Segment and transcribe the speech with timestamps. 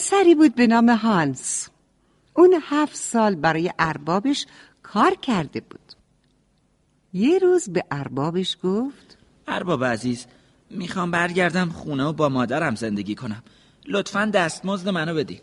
[0.00, 1.68] پسری بود به نام هانس.
[2.34, 4.46] اون هفت سال برای اربابش
[4.82, 5.92] کار کرده بود.
[7.12, 9.18] یه روز به اربابش گفت
[9.48, 10.26] ارباب عزیز
[10.70, 13.42] می‌خوام برگردم خونه و با مادرم زندگی کنم.
[13.88, 15.40] لطفا دستمزد منو بدی.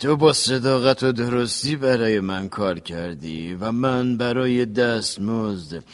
[0.00, 5.84] تو با صداقت و درستی برای من کار کردی و من برای دستمزد.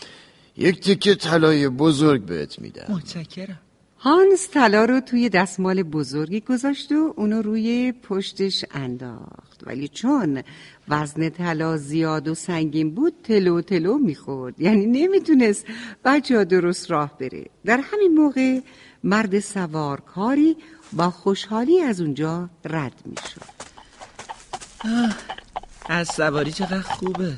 [0.56, 2.94] یک تکه طلای بزرگ بهت میدم.
[2.94, 3.60] متشکرم.
[4.04, 9.60] هانس طلا رو توی دستمال بزرگی گذاشت و اونو روی پشتش انداخت.
[9.66, 10.42] ولی چون
[10.88, 14.60] وزن طلا زیاد و سنگین بود تلو تلو می‌خورد.
[14.60, 15.66] یعنی نمی‌تونست
[16.04, 17.44] بچه درست راه بره.
[17.64, 18.60] در همین موقع
[19.04, 20.56] مرد سوارکاری
[20.92, 23.54] با خوشحالی از اونجا رد می‌شد.
[25.88, 27.32] از سواری چقدر خوبه.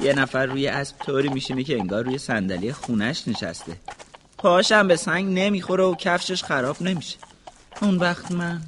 [0.00, 3.72] یه نفر روی اسب طوری میشینه که انگار روی صندلی خونش نشسته.
[4.38, 7.16] پاشم به سنگ نمی‌خوره و کفشش خراب نمیشه.
[7.82, 8.60] اون وقت من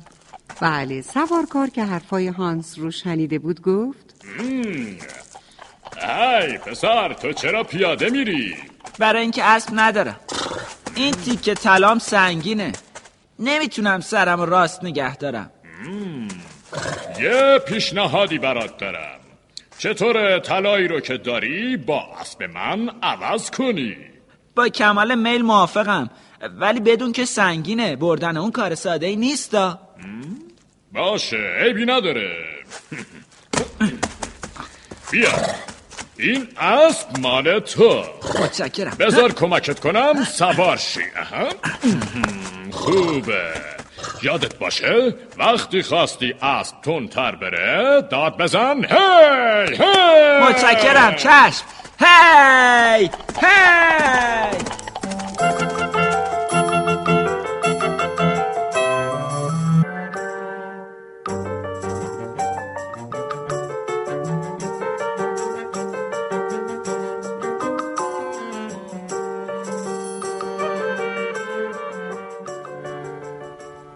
[0.61, 4.15] بله سوارکار که حرفای هانس رو شنیده بود گفت.
[6.09, 8.55] ای پسر تو چرا پیاده میری؟
[8.99, 10.21] برای اینکه اسب ندارم.
[10.95, 12.73] این تیکه طلام سنگینه.
[13.39, 15.51] نمی‌تونم سرم راست نگه دارم.
[17.21, 19.21] یه پیشنهادی برات دارم.
[19.79, 23.97] چطور طلایی رو که داری با اسب من عوض کنی؟
[24.59, 26.11] با کمال میل موافقم.
[26.61, 27.97] ولی بدون که سنگینه.
[27.97, 29.79] بردن اون کار ساده ای نیستا
[30.93, 32.31] باشه عیبی نداره.
[35.11, 35.31] بیا.
[36.19, 38.05] این اسب مال تو.
[38.43, 38.97] متشکرم.
[38.99, 41.01] بذار کمکت کنم سوار شی.
[42.71, 43.53] خوبه.
[44.23, 48.85] یادت باشه وقتی خواستی اسب تر بره داد بزن.
[48.85, 50.49] هی هی.
[50.49, 51.65] متشکرم چشم.
[52.01, 53.11] هی
[53.43, 54.59] هی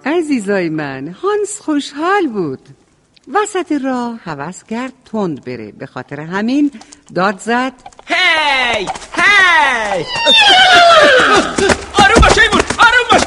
[0.05, 2.69] عزیزای من هانس خوشحال بود.
[3.35, 5.73] وسط راه حوض کرد تند بره.
[5.73, 6.71] به خاطر همین
[7.15, 7.92] داد زد.
[8.43, 10.05] هی هی
[11.95, 12.63] آروم باش ایمون.
[12.79, 13.23] آروم باش.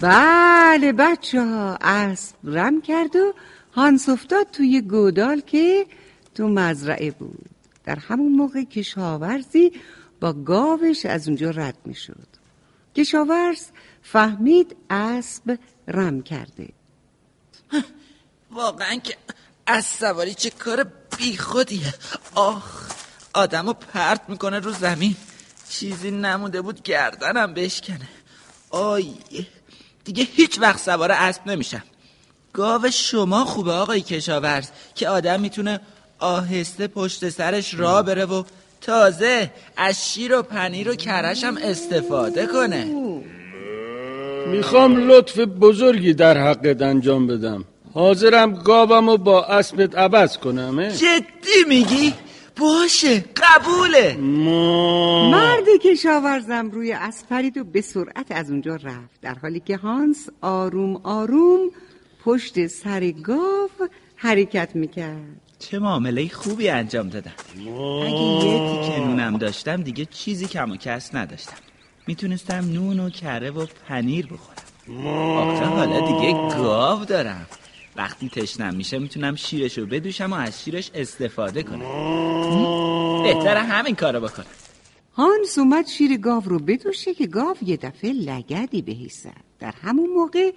[0.00, 3.32] بله بچه ها اسب رم کرد و
[3.72, 5.86] هانس افتاد توی گودال که
[6.34, 7.50] تو مزرعه بود.
[7.84, 9.72] در همون موقع کشاورزی
[10.20, 12.26] با گاوش از اونجا رد می شد
[12.96, 13.62] کشاورز
[14.02, 16.68] فهمید اسب رم کرده.
[18.50, 19.16] واقعا که
[19.66, 20.86] از سواری چه کار
[21.18, 21.94] بیخودیه.
[22.34, 22.90] آخ.
[23.36, 25.16] آدمو پرت می‌کنه رو زمین.
[25.68, 28.08] چیزی نمونده بود گردنم بشکنه.
[28.70, 29.14] آی
[30.04, 31.82] دیگه هیچ وقت سوار اسب نمیشم.
[32.52, 35.80] گاو شما خوبه آقای کشاورز که آدم می‌تونه
[36.18, 38.42] آهسته پشت سرش را بره و
[38.80, 42.84] تازه از شیر و پنیر و کرش هم استفاده کنه.
[44.46, 47.64] می‌خوام لطف بزرگی در حقت انجام بدم.
[47.94, 52.14] حاضرم گاوم رو با اسبت عوض کنم جدی میگی؟
[52.60, 54.16] باشه قبوله.
[54.16, 55.30] ما...
[55.30, 60.28] مرد کشاورزم روی اسب پرید و به سرعت از اونجا رفت در حالی که هانس
[60.40, 61.70] آروم آروم
[62.24, 63.70] پشت سر گاو
[64.16, 65.40] حرکت می‌کرد.
[65.58, 67.34] چه معامله خوبی انجام دادم.
[68.02, 71.56] اگه یه تیکه نونم داشتم دیگه چیزی کم و کس نداشتم.
[72.06, 75.06] می‌تونستم نون و کره و پنیر بخورم.
[75.38, 77.46] آخه حالا دیگه گاو دارم.
[77.96, 83.22] وقتی تشنم میشه می‌تونم شیرش رو بدوشم و از شیرش استفاده کنم.
[83.22, 84.46] بهتره همین کارو بکنم.
[85.12, 90.10] هانس اومد شیر گاو رو بدوشه که گاو یه دفعه لگدی بهش زد در همون
[90.10, 90.50] موقع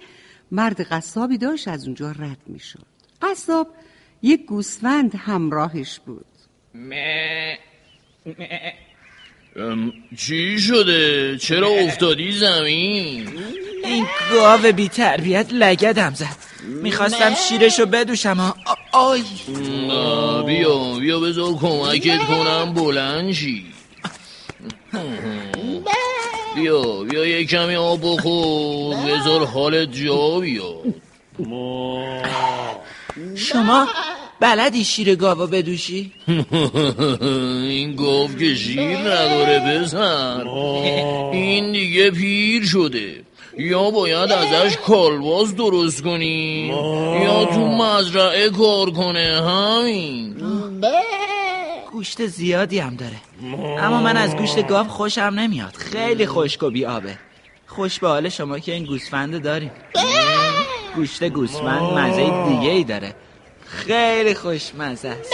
[0.50, 2.86] مرد قصابی داشت از اونجا رد می‌شد.
[3.22, 3.68] قصاب
[4.22, 6.26] یک گوسفند همراهش بود.
[10.16, 13.28] چی شده؟ چرا افتادی زمین؟
[13.84, 16.49] این گاو بی تربیت لگدم زد.
[16.82, 18.54] می‌خواستم شیرشو بدوشم.
[18.92, 19.22] آی.
[20.46, 23.64] بیا بیا بذار کمکت کنم بلند شی.
[26.54, 28.96] بیا بیا یه کمی آب بخور.
[28.96, 30.74] بذار حالت جا بیا.
[33.36, 33.88] شما
[34.40, 36.12] بلدی شیر گاوا بدوشی؟
[37.68, 40.46] این گاو که شیر نداره بزن.
[41.32, 43.24] این دیگه پیر شده.
[43.60, 46.66] یا باید ازش کالباس درست کنی.
[47.24, 50.36] یا تو مزرعه کار کنه همین.
[51.92, 53.16] گوشت زیادی هم داره.
[53.78, 55.76] اما من از گوشت گاو خوشم نمیاد.
[55.76, 57.18] خیلی خشک و بیابه
[57.66, 59.70] خوش به حال شما که این گوسفنده داریم.
[60.96, 63.14] گوشت گوسفند مزه دیگه ای داره.
[63.66, 65.32] خیلی خوشمزه است.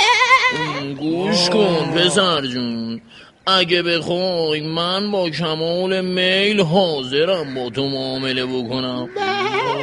[0.99, 3.01] گوش کن پسر جون.
[3.47, 9.09] اگه بخوای من با کمال میل حاضرم با تو معامله بکنم.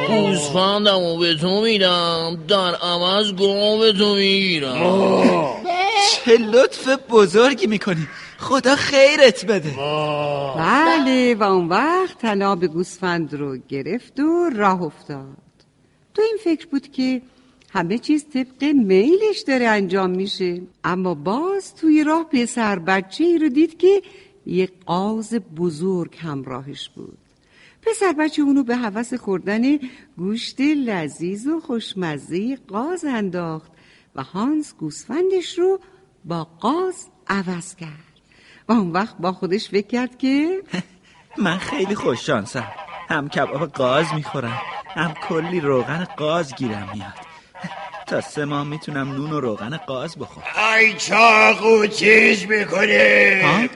[0.08, 2.44] گوسفندم و به تو میدم.
[2.48, 5.62] در عوض گاو تو می‌گیرم.
[6.12, 8.08] چه لطف بزرگی می‌کنی.
[8.38, 9.74] خدا خیرت بده.
[10.56, 15.36] بله و اون وقت تناب گوسفند رو گرفت و راه افتاد.
[16.14, 17.22] تو این فکر بود که
[17.74, 20.60] همه چیز طبق میلش داره انجام میشه.
[20.84, 24.02] اما باز توی راه پسر بچه ای رو دید که
[24.46, 27.18] یه قاز بزرگ همراهش بود.
[27.82, 29.78] پسر بچه اونو به حوس خوردن
[30.16, 33.72] گوشت لذیذ و خوشمزه قاز انداخت
[34.14, 35.80] و هانس گوسفندش رو
[36.24, 38.14] با قاز عوض کرد.
[38.68, 40.62] و اون وقت با خودش فکر کرد که
[41.44, 42.68] من خیلی خوششانسم.
[43.08, 47.23] هم کباب قاز می‌خورم هم کلی روغن قاز گیرم میاد.
[48.06, 50.46] تا سه ماه می‌تونم نون و روغن قاز بخورم.
[50.78, 53.68] ای چاقو چیز می‌کنه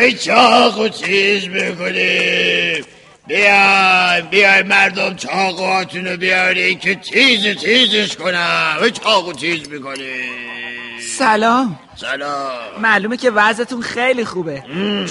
[0.00, 2.84] ای چاقو چیز می‌کنه
[3.26, 8.76] بیای بیای مردم چاقوهاتونو بیارین که تیز تیزش کنم.
[8.82, 10.20] ای چاقو تیز می‌کنه
[11.18, 11.78] سلام.
[11.96, 12.50] سلام.
[12.80, 14.62] معلومه که وضعتون خیلی خوبه.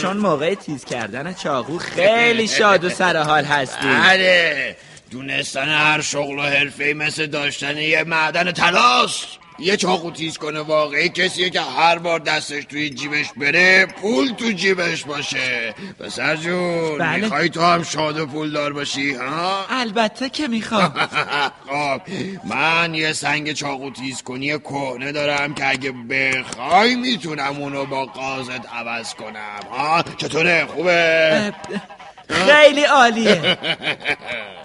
[0.02, 4.75] چون موقع تیز کردن چاقو خیلی شاد و سرحال هستی بله.
[5.13, 9.27] دونستن هر شغل و حرفه مثل داشتن یه معدن تلاست
[9.60, 14.51] یه چاقو تیز کنه واقعی کسیه که هر بار دستش توی جیبش بره پول تو
[14.51, 15.74] جیبش باشه.
[16.00, 17.21] پسر جون بله.
[17.21, 20.94] می‌خوای تو هم شاد و پولدار باشی ها؟ البته که می‌خوام.
[21.69, 22.01] خب
[22.44, 28.74] من یه سنگ چاقو تیز کنی کهنه دارم که اگه بخوای می‌تونم اونو با قازت
[28.74, 31.54] عوض کنم ها؟ چطوره؟ خوبه؟
[32.30, 33.57] خیلی عالیه.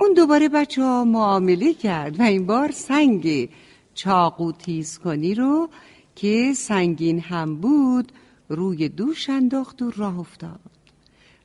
[0.00, 3.48] اون دوباره بچه ها معامله کرد و این بار سنگ
[3.94, 5.68] چاقو تیز کنی رو
[6.14, 8.12] که سنگین هم بود
[8.48, 10.60] روی دوش انداخت و راه افتاد.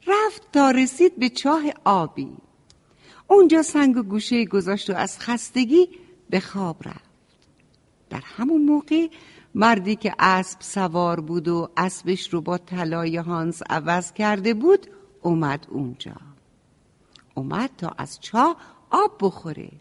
[0.08, 2.30] رفت تا رسید به چاه آبی.
[3.28, 5.90] اونجا سنگ و گوشه گذاشت و از خستگی
[6.30, 7.10] به خواب رفت.
[8.10, 9.08] در همون موقع
[9.56, 14.88] مردی که اسب سوار بود و اسبش رو با طلای هانس عوض کرده بود
[15.22, 16.35] اومد اونجا.
[17.36, 18.58] اومد تا از چاه
[18.90, 19.72] آب بخوره.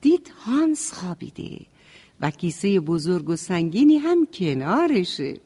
[0.00, 1.66] دید هانس خوابیده
[2.20, 5.40] و کیسه بزرگ و سنگینی هم کنارشه.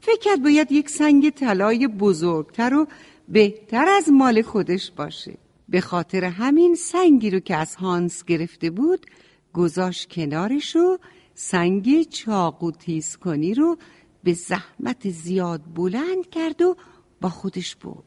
[0.00, 2.86] فکر کرد باید یک سنگ طلای بزرگتر و
[3.28, 5.34] بهتر از مال خودش باشه.
[5.68, 9.06] به خاطر همین سنگی رو که از هانس گرفته بود
[9.52, 10.98] گذاشت کنارش و
[11.34, 13.78] سنگ چاقو تیز کنی رو
[14.24, 16.76] به زحمت زیاد بلند کرد و
[17.20, 18.04] با خودش برد.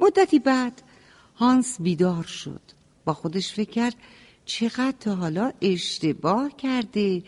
[0.00, 0.82] مدتی بعد
[1.34, 2.60] هانس بیدار شد.
[3.04, 3.94] با خودش فکر کرد
[4.44, 7.22] چقدر تا حالا اشتباه کرده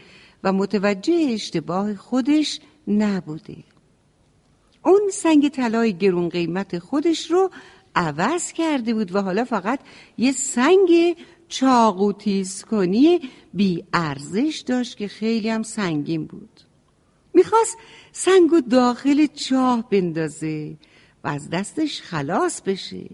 [0.45, 3.57] و متوجه اشتباه خودش نبوده.
[4.85, 7.51] اون سنگ طلای گرون قیمت خودش رو
[7.95, 9.81] عوض کرده بود و حالا فقط
[10.19, 11.17] یه سنگ
[11.49, 12.13] چاقو
[12.71, 13.21] کنی
[13.55, 16.61] بی ارزش داشت که خیلی هم سنگین بود.
[17.35, 17.77] می‌خواست
[18.13, 20.77] سنگ و داخل چاه بندازه
[21.25, 23.07] و از دستش خلاص بشه.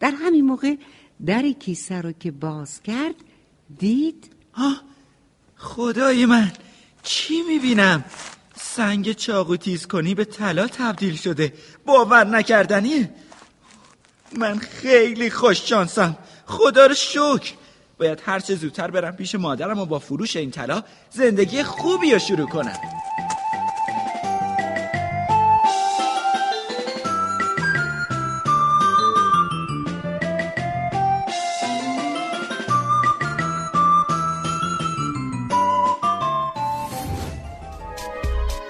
[0.00, 0.74] در همین موقع
[1.26, 3.14] در کیسه رو که باز کرد
[3.78, 4.82] دید آه
[5.56, 6.52] خدای من
[7.02, 8.04] چی می‌بینم؟
[8.56, 11.52] سنگ چاقو تیز کنی به طلا تبدیل شده.
[11.86, 13.10] باور نکردنیه
[14.38, 16.16] من خیلی خوش شانسم.
[16.46, 17.52] خدا رو شکر.
[17.98, 22.18] باید هر چه زودتر برم پیش مادرم و با فروش این طلا زندگی خوبی رو
[22.18, 22.99] شروع کنم.